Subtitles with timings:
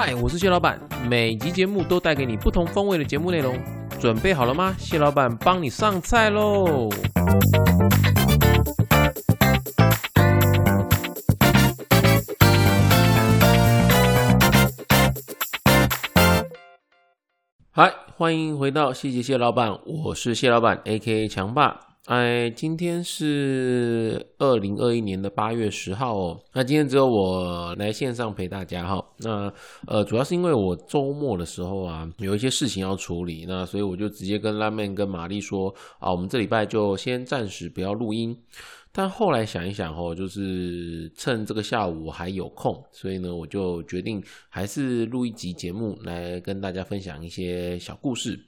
[0.00, 3.58] 嗨，我是谢老板，每集节目都带给你不同风味的节目内容，
[3.98, 4.72] 准备好了吗？
[4.78, 6.88] 谢老板帮你上菜喽！
[17.72, 21.87] 嗨，欢迎回到谢谢谢老板，我是谢老板，A.K.A 强爸。
[22.08, 26.40] 哎，今天是二零二一年的八月十号哦。
[26.54, 29.04] 那今天只有我来线上陪大家哈。
[29.18, 29.52] 那
[29.86, 35.68] 呃，主要是因为我周末的时候啊，有一些事情要处理，那所以我就直接跟拉面跟玛丽说
[35.98, 38.34] 啊，我们这礼拜就先暂时不要录音。
[38.90, 48.40] 但后来想一想哦，就是趁这个下午还有空，所以呢，我就决定还是录一集节目来跟大家分享一些小故事。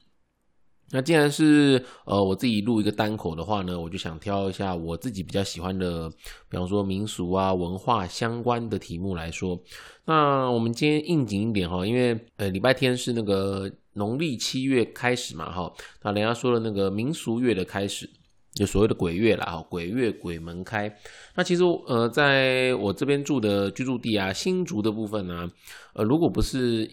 [0.92, 6.10] 那既然是呃我自己录一个单口的话呢，我就想挑一下我自己比较喜欢的，
[6.48, 9.56] 比方说民俗啊、文化相关的题目来说。
[10.04, 18.10] 那我们今天应景一点哈，因为呃礼拜天是那个农历七月开始嘛哈，那人家说的那个民俗月的开始，
[18.54, 20.92] 就所谓的鬼月啦哈，鬼月鬼门开。
[21.36, 25.48] 那其实呃在我这边住的居住地啊，新竹的部分呢，
[25.94, 26.90] 呃如果不是。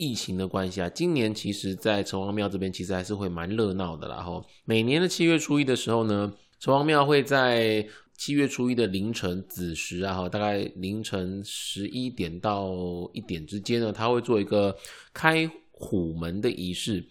[0.00, 4.08] 疫情的关系啊，今年其实，在城隍庙这边其实还是会蛮热闹的。
[4.08, 12.70] 然后每年的七月初一的时候呢，城隍庙会在七月初一的凌晨子时啊，哈，大概凌晨十一点到
[13.12, 14.74] 一点之间呢，他会做一个
[15.12, 17.04] 开虎门的仪式。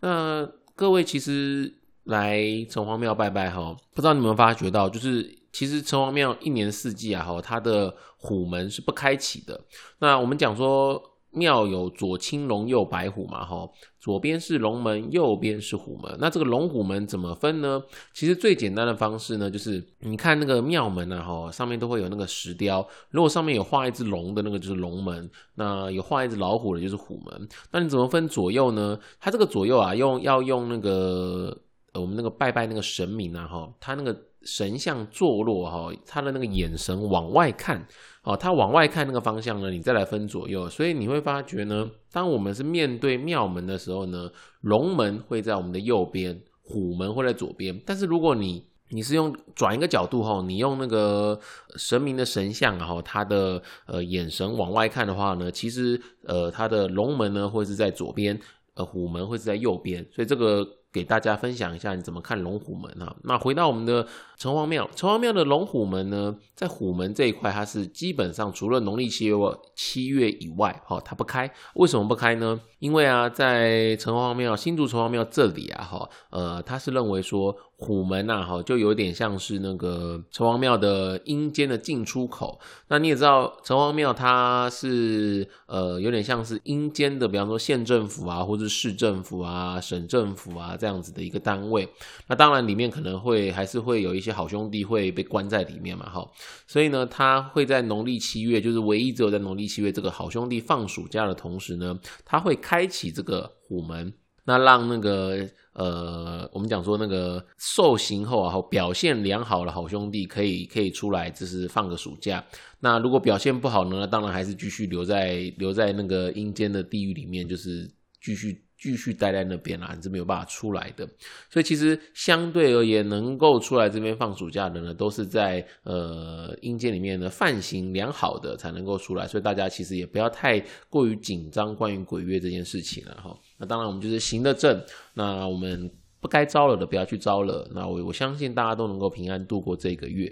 [0.00, 9.58] 那各位其实来城隍庙拜拜哈，不知道你们发觉到，就是其实城隍庙一年四季啊，哈，它的虎门是不开启的。
[9.98, 11.02] 那我们讲说。
[11.34, 13.68] 庙有左青龙右白虎嘛，哈，
[14.00, 16.16] 左边是龙门，右边是虎门。
[16.18, 17.82] 那这个龙虎门怎么分呢？
[18.12, 22.86] 其实最简单的方式呢，就是你看那个庙门啊，哈，上面都会有那个石雕。
[23.10, 27.48] 如果上面有画一只龙的那个就是龙门，那有画一只老虎的就是虎门。
[27.70, 28.98] 那你怎么分左右呢？
[29.20, 31.56] 它这个左右啊，用要用那个
[31.94, 37.86] 我们那个拜拜那个神明啊，哈，他那个神像坐落哈，他的那个眼神往外看。
[38.22, 44.30] 哦，他往外看那个方向呢，你再来分左右，所以你会发觉呢，当我们是面对庙门的时候呢，
[44.62, 47.78] 龙门会在我们的右边，虎门会在左边。
[47.84, 51.38] 但是如果你你是用转一个角度哈，你用那个
[51.76, 58.40] 神明的神像哈，他的呃眼神往外看的话呢，其实呃他的龙门呢会是在左边，
[58.72, 60.66] 呃虎门会是在右边，所以这个。
[60.94, 63.16] 给大家分享一下你怎么看龙虎门啊？
[63.24, 64.06] 那回到我们的
[64.36, 69.34] 城隍庙，城隍庙的龙虎门呢，在虎门这一块，它是基本上除了农历七月
[69.74, 71.50] 七月以外，哈，它不开。
[71.74, 72.60] 为什么不开呢？
[72.78, 77.52] 因为啊，在城隍庙新竹城隍庙这里啊，哈，呃，他是认为说。
[77.76, 82.58] 虎门呐，哈，就有点像是那个城隍庙的阴间的进出口。
[82.88, 91.88] 那你也知道，城隍庙它是呃有点像是阴间的，比方说县政府啊，或者市政府啊、省政府啊这样子的一个单位。
[92.28, 96.26] 那当然里面可能会还是会有一些好兄弟会被关在里面嘛，哈。
[96.66, 104.12] 所以呢，他会在农历七月，就是唯一只有在农历七月这个好兄弟放暑假的同时呢，他会开启这个虎门。
[104.44, 112.44] 那让那个呃，我们讲说那个受刑后啊，表现良好的好兄弟可以可以出来，就是放个暑假。
[112.80, 117.90] 那如果表现不好呢，当然还是继续留在留在那个阴间的地狱里面，就是
[118.22, 118.62] 继续。
[118.84, 121.08] 继续待在那边啦，你是没有办法出来的。
[121.48, 129.26] 所以其实相对而言，能够出来这边放暑假的呢，都是在呃阴间里面呢犯行良好的才能够出来。
[129.26, 133.34] 所以大家其实也不要太过于紧张关于鬼月这件事情了哈。
[133.56, 134.78] 那当然我们就是行得正，
[135.14, 135.90] 那我们
[136.20, 137.66] 不该招惹的不要去招惹。
[137.74, 140.30] 那我我相信大家都能够平安度过这个月。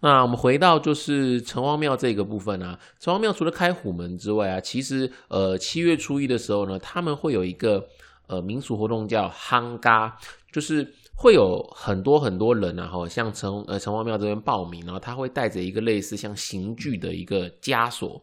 [0.00, 7.86] 那我们回到就是城隍庙这个部分啊，城隍庙除了开虎门之外啊，其实呃七月初一的时候呢，他们会有一个
[8.26, 10.18] 呃民俗活动叫夯嘎，
[10.52, 10.86] 就是
[11.16, 18.22] 会有很多很多人然后像城呃城隍庙这边报名，然后他会带着一个类似像刑具的一个枷锁。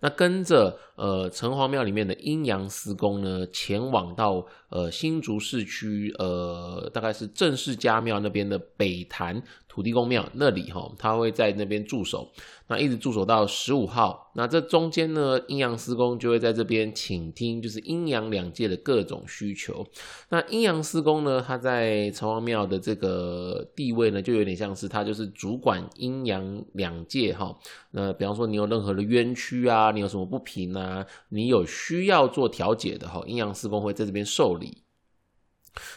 [0.00, 9.42] 那跟着呃城隍庙里面的阴阳司公呢，前往到呃新竹市区呃大概是正式家庙那边的北坛
[9.76, 12.32] 土地公庙那里哈，他会在那边驻守。
[12.68, 19.86] 那一直驻守到十五号，那这中间呢，阴阳师公就会在这边倾听，就是阴阳两界的各种需求。
[20.30, 27.54] 那阴阳师公呢，他在城隍庙的这个地位呢，就有点像是他就是主管阴阳两界哈。
[27.90, 34.78] 那比方说你有任何的冤屈啊，你有什么不平啊，你有需要做调解的哈，阴阳师公会在这边受理。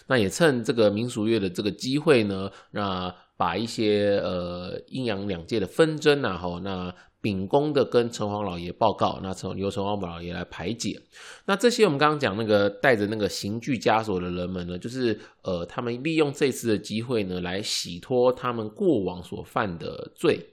[0.08, 3.16] 那也趁这个民俗月的这个机会呢，那。
[3.40, 11.00] 把一些呃阴阳两界的纷争啊，哈，那秉公的跟城隍老爷报告，那从由城隍老爷来排解。
[11.46, 20.46] 那这些我们刚刚讲那个带着那个刑具枷锁的人们呢，就是呃，他们利用这次的机会呢，来洗脱他们过往所犯的罪。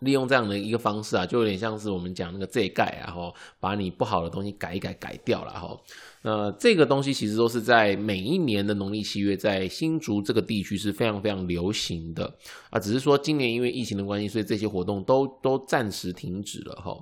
[0.00, 5.76] 利用这样的一个方式啊，就有点像是我们讲那个这盖啊，哈，把你不好的东西改一改，改掉了哈。
[6.22, 12.32] 那这个东西其实都是在每一年的农历七月，在新竹这个地区是非常非常流行的
[12.70, 12.78] 啊。
[12.78, 16.96] 只是说今年因为疫情的关系，所以这些活动都都暂时停止了哈。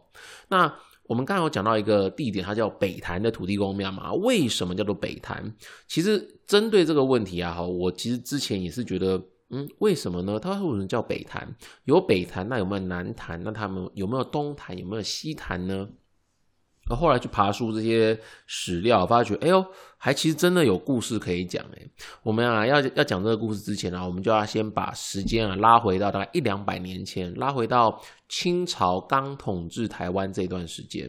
[0.48, 0.72] 那
[1.04, 4.12] 我们刚刚有讲到一个地点，它叫北潭的土地公庙嘛？
[4.14, 5.54] 为什么叫做北潭？
[5.86, 9.22] 其实针对这个问题啊，哈，我其实之前也是觉得。
[9.48, 10.40] 嗯，为什么呢？
[10.40, 11.54] 他为什么叫北潭？
[11.84, 13.40] 有北潭，那有没有南潭？
[13.44, 14.76] 那他们有没有东潭？
[14.76, 15.88] 有没有西潭呢？
[16.88, 19.64] 那后来去爬书这些史料，发觉，哎呦，
[19.96, 21.88] 还其实真的有故事可以讲哎。
[22.22, 31.08] 我们啊，要要讲这个故事之前啊，我们就要先把时间啊拉回到大概一两百年前，拉回到清朝刚统治台湾这段时间。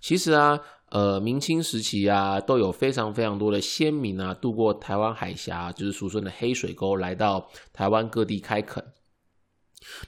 [0.00, 0.60] 其实啊。
[0.90, 8.84] 呃，明清时期啊，都有非常非常多的先民啊，渡过台湾海峡，就是俗称的黑水沟，来到台湾各地开垦。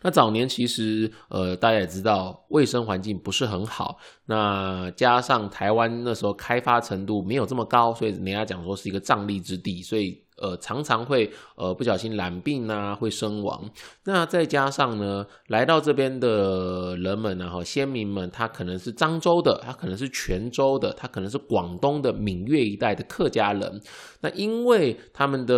[0.02, 3.98] 那早年其实，呃，大家也知道，卫生环境不是很好。
[4.26, 10.22] 那加上台湾那时候开发程度没有这么高，所以人家讲说是一个瘴疠之地，所以。
[10.40, 13.70] 呃，常常会呃不小心染病啊，会身亡。
[14.04, 23.80] 那再加上呢，来到这边的人们呢，哈，先民们，他可能是漳州的，他可能是泉州的，他可能是广东的闽粤一带的客家人。
[24.22, 25.54] 那因为他们的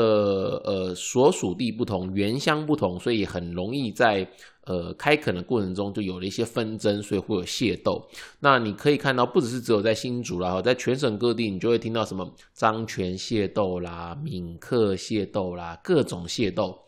[0.65, 4.29] 呃所属地不同，原乡不同，所以很容易在。
[4.65, 8.07] 呃，开垦的过程中就有了一些纷争，所以会有械斗。
[8.39, 16.79] 那你可以看到，不只是只有在新竹啦，在全省各地，你就会听到什么漳泉械斗啦、闽客械斗啦，各种械斗。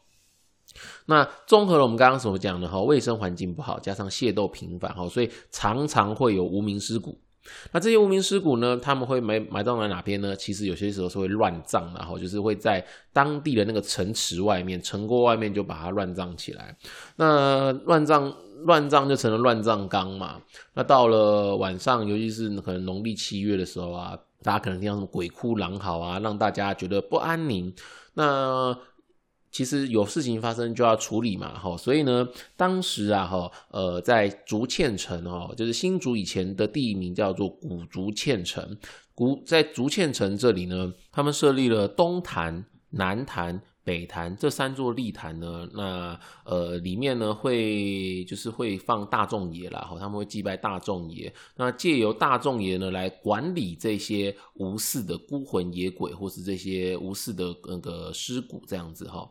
[1.06, 7.18] 那综合了我们刚刚所讲的哈，卫生环境不好，加上械斗频繁哈，所以常常会有无名尸骨。
[7.72, 8.76] 那这些无名尸骨呢？
[8.76, 10.34] 他们会埋埋葬在哪边呢？
[10.36, 16.76] 其实有些时候是会乱葬，然后就是会在当地的那个城池外面、城郭外面就把它乱葬起来。
[17.16, 20.40] 那乱葬乱葬就成了乱葬岗嘛。
[20.74, 27.72] 那到了晚上，尤其是可能农历七月的时候啊，大家可能听到什么鬼哭狼嚎啊，让大家觉得不安宁。
[28.14, 28.76] 那
[29.54, 38.76] 其实有事情发生就要处理嘛，哈，所以呢，当时啊，哈，呃，在竹堑城哦，就是新竹以前的地名叫做古竹堑城，
[39.14, 43.62] 古在竹堑城这里呢，他们设立了东坛、南坛。
[43.84, 59.30] 北坛这三座立坛呢，那呃里面呢会就是会放大众爷啦，哈，他们会祭拜大众爷，那借由大众爷呢来管理这些无事的孤魂野鬼，或是这些无事的那个尸骨这样子哈。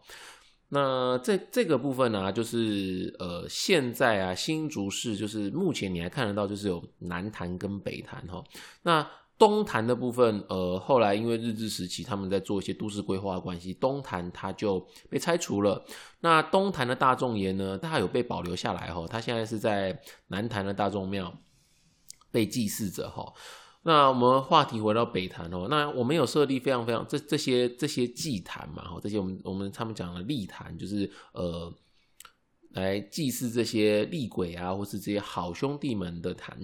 [0.69, 8.43] 那这这个部分呢，就是呃现在啊新竹市就是目前你还看得到，就是有南坛跟北坛哈，
[8.83, 9.07] 那。
[9.45, 14.79] 东坛的部分，呃，后来因为日治时期他们在做一些都市规划的关系，东坛它就
[15.09, 15.83] 被拆除了。
[16.21, 21.37] 那东坛的大众爷呢，它有被保留下来哈，它现在是在南坛的大众庙
[22.31, 23.33] 被祭祀着哈。
[23.81, 31.69] 那我们话题回到北坛哦，那我们有设立非常非常这这些这些祭坛嘛哈，这些我们我们他们讲的立坛，就是呃
[32.69, 36.57] 来祭祀这些厉鬼啊，或是这些好兄弟们的坛。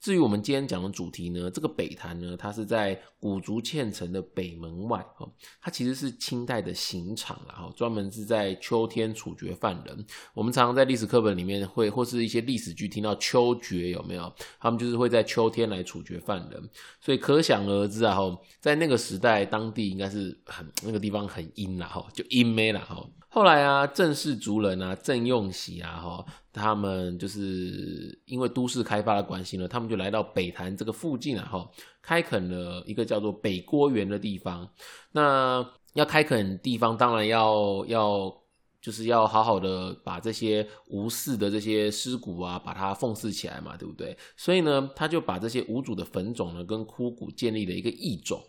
[0.00, 5.30] 至于我们今天讲的主题呢，这个北坛呢，它是在古竹堑城的北门外哦，
[5.60, 10.06] 它其实是清代的刑场啦，哈，专门是在秋天处决犯人。
[10.32, 14.32] 我们常常在历史课本里面会或是一些历史剧听到秋决有没有？
[14.58, 23.06] 他们就是会在秋天来处决犯人，所以可想而知啊，哈，在那个时代，当地应该是很那个地方很阴啦，哈，就阴没了，哈。
[23.32, 31.70] 后来啊，郑氏族人啊，郑用喜啊，哈，他们就是因为都市开发的关系呢，他们就来到北潭这个附近啊，哈，
[32.02, 34.68] 开垦了一个叫做北郭园的地方。
[35.12, 35.64] 那
[35.94, 38.32] 要开垦地方，当然要要
[38.80, 44.16] 就是要好好的把这些无事的这些尸骨啊，把它奉祀起来嘛，对不对？
[44.36, 48.42] 所以呢，他就把这些无主的坟冢呢，跟枯骨建立了一个异种。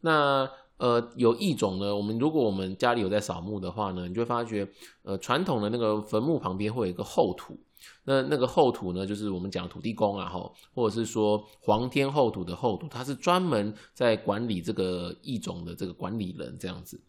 [0.00, 4.68] 那呃，有一种呢，我们如果我们家里有在扫墓的话呢，你就会发觉，
[5.02, 7.58] 呃，传统的那个坟墓旁边会有一个后土，
[8.04, 17.00] 那那个后土呢，就是我们讲土地公啊，哈，或者是说皇天后土的后土，他是专门在管理这个异种的这个管理人这样子。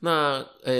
[0.00, 0.72] 那呃，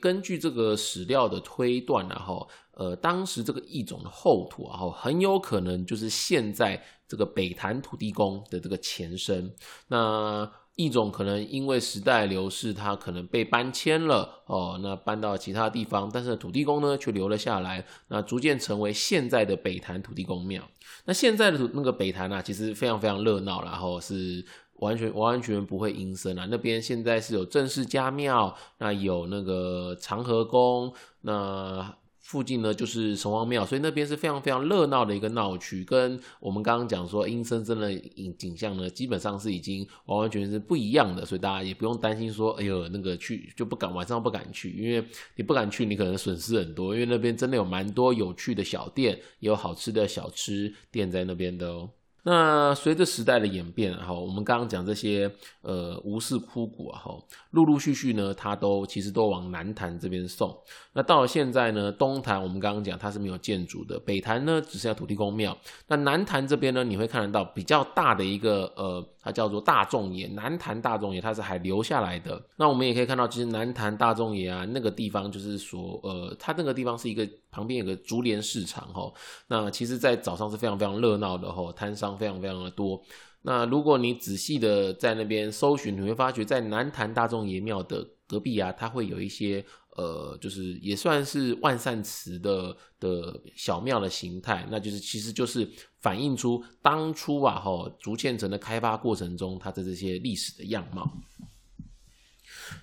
[0.00, 9.52] 根据这个史料的推断，然后呃，当时这个异种的后土，然后很有可能就是现在这个北坛土地公的这个前身。
[9.88, 20.62] 那一种可能因为时代流逝，它可能被搬迁了哦，那搬到其他地方，但是土地公呢却留了下来，那逐渐成为现在的北坛土地公庙。
[21.04, 24.44] 那现在的那个北坛啊，其实非常非常热闹，然后是
[24.80, 26.46] 完全完完全不会阴森啊。
[26.50, 31.96] 那边现在是有正式家庙，那有那个长河宫，那。
[32.24, 51.90] 附近呢就是城隍庙，所以那边是非常非常热闹的一个闹区，跟我们刚刚讲说阴森森的景景象呢，基本上是已经完完全全是不一样的，所以大家也不用担心说，哎呦那个去就不敢晚上不敢去，因为你不敢去，你可能损失很多，因为那边真的有蛮多有趣的小店，也有好吃的小吃店在那边的哦。
[52.26, 57.14] 那随着时代的演变，哈，我们刚刚讲这些呃吴氏枯骨啊，哈，
[57.50, 60.56] 陆陆续续呢，它都其实都往南坛这边送。
[60.94, 65.54] 那到了现在呢，东坛我们刚刚讲它是没有建筑的，北坛呢只剩下土地公庙。
[65.86, 72.42] 那南坛这边呢，你会看得到比较大的一个呃，它叫做大众爷，南坛大众爷，它是还留下来的。
[72.56, 79.12] 那我们也可以看到，其实南坛大众爷啊，那个地方就是说，呃，它那个地方是一个旁边有个竹联市场，哈。
[79.48, 82.13] 那其实，在早上是非常非常热闹的，哈，摊商。
[82.16, 83.02] 非常非常的多。
[83.42, 89.64] 那如果你仔细的在那边搜寻，你会发觉在南坛大众爷庙的隔壁啊，它会有一些
[89.96, 94.66] 呃，就是也算是万善祠的的小庙的形态。
[94.70, 101.10] 那就是其实就是反映出当初啊，哈竹堑城的开发过程中它的这些历史的样貌。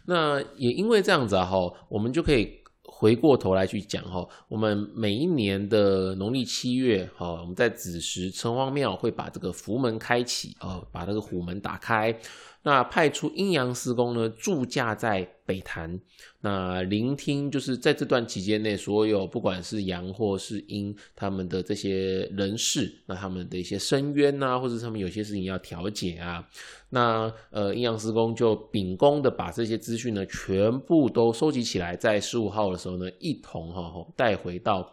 [0.05, 1.57] 那也因为这样子啊，哈，
[1.89, 2.60] 我们就可以。
[3.01, 12.15] 回过头来去讲哈，我们每一年的农历七月哈，我们在子时城隍庙会把这个福门开启哦，把那个虎门打开。
[12.63, 15.99] 那派出阴阳师公呢驻驾在北坛，
[16.41, 26.47] 那聆听就是在这段期间内，所有不管是阳或是阴，他们的这些人事，那他们的一些深渊呐，或者他们有些事情要调解啊，
[26.89, 34.87] 那呃阴阳师公就秉公的把这些资讯呢全部都收集起来，在十五号的时候呢一同哈带回到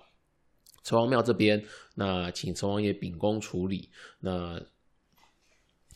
[0.82, 1.62] 城隍庙这边，
[1.94, 3.90] 那请城隍爷秉公处理。
[4.20, 4.58] 那。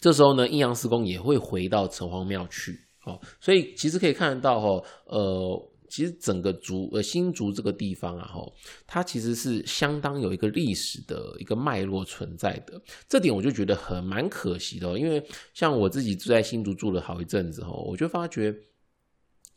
[0.03, 8.53] 这时候呢，阴阳师公也会回到城隍庙去，哦，所以其实可以看得到，哈，呃，其实整个竹呃新竹这个地方啊，吼，
[8.85, 18.53] 它其实是相当有一个历史的一个脉络存在的，这点我就觉得很蛮可惜的，因为像我自己住在新竹住了好一阵子，吼，我就发觉。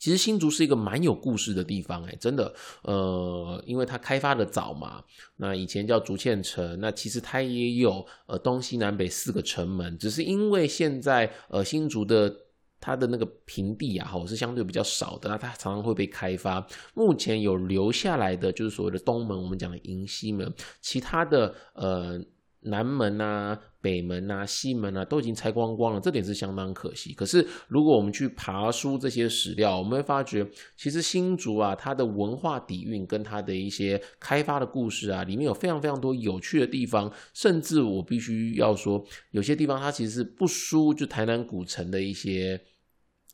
[0.05, 5.03] 其实新竹是一个蛮有故事的地方，哎，真的，呃，因为它开发的早嘛，
[5.35, 12.31] 那以前叫竹堑城，那其实它也有呃东西南北四个城门，只是因为现在呃新竹的
[12.79, 16.63] 它的那个平地啊，哈是相对比较少的，那它常常会被开发。
[16.93, 22.23] 目前有留下来的就是所谓的东门，我们讲的迎西门，其他的呃。
[22.65, 27.13] 南门啊、北门啊、西门啊，都已经拆光光了，这点是相当可惜。
[27.13, 30.45] 可是，如果我们去爬书这些史料，我们会发觉，
[30.75, 37.11] 其实新竹啊，它的文化底蕴跟它的一些开发的故事啊，里面有非常非常多有趣的地方。
[37.33, 42.61] 甚至我必须要说，有些地方它其实是不输就台南古城的一些。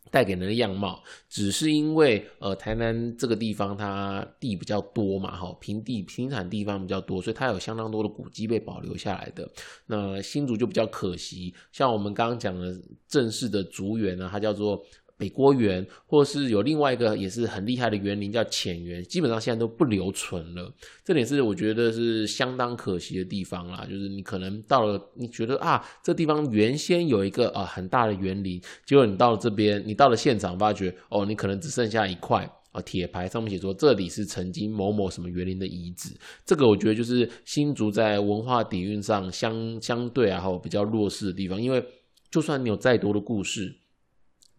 [0.10, 9.50] 带给人的样貌，只是因为呃台南这个地方它地比较多嘛，哈平地平产地方比较多，所以它有相当多的古迹被保留下来的。
[9.86, 12.75] 那新竹就比较可惜，像我们刚刚讲的
[13.08, 14.84] 正式的竹园呢，它叫做。
[15.21, 20.73] 北郭园，或是有另外一个也是很厉害的园林叫浅园，基本上现在都不留存了。
[21.05, 23.85] 这点是我觉得是相当可惜的地方啦。
[23.87, 36.09] 就是你可能到了，你觉得啊，这地方原先有一个啊很大的园林，结果你到了这边，你到了现场发觉，哦，你可能只剩下一块啊铁牌，上面写说这里是曾经某某什么园林的遗址。
[36.43, 41.61] 这个我觉得就是新竹在文化底蕴上相相对啊，哈比较弱势的地方。
[41.61, 41.85] 因为
[42.31, 43.80] 就算你有再多的故事。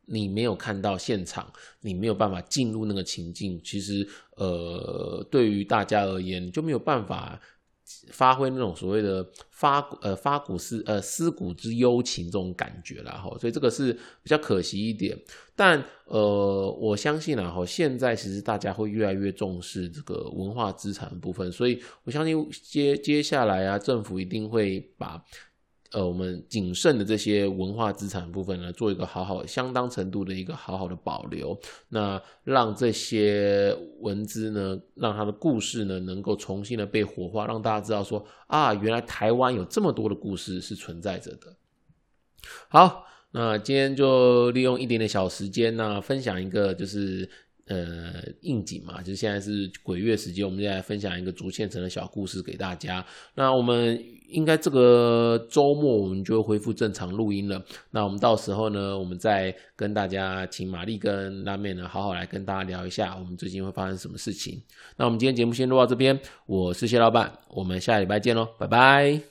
[0.06, 3.60] 你没有看到现场，你没有办法进入那个情境。
[3.64, 4.06] 其实，
[4.36, 7.40] 呃，对于大家而言，就没有办法
[8.08, 13.36] 发挥那种所谓的发呃发古思呃思古之幽情这种感觉了哈。
[13.38, 15.16] 所以这个是比较可惜一点。
[15.54, 25.22] 但呃，我相信啊哈，现在其实大家会越来越重视这个文化资产部分，所以我相信接接下来啊，政府一定会把。
[25.92, 31.58] 呃，我们谨慎的这些文化资产部分呢，做一个好好、相当程度的一个好好的保留，
[31.88, 41.56] 那让这些文字呢，让它的故事呢，能够重新的被活化，让大家知道说啊，原来台湾有这么多的故事是存在着的。
[42.68, 47.28] 好，那今天就利用一点点小时间呢，分享一个就是。
[47.66, 53.04] 呃应景嘛，就是现在是鬼月时间，我们现在分享一个竹堑城的小故事给大家。
[53.34, 57.62] 那我们应该这个周末我们就会恢复正常录音了。
[57.90, 64.62] 那我们到时候呢，我们再跟大家请玛丽跟拉面呢，好好来跟大家聊一下我们最近会发生什么事情。
[64.96, 69.22] 那我们今天节目先录到这边，我是谢老板，我们下礼拜见喽，拜拜。